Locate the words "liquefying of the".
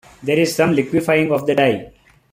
0.73-1.53